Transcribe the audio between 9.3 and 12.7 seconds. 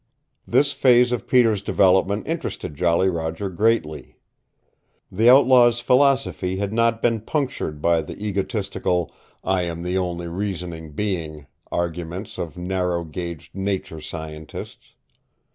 "I am the only reasoning being" arguments of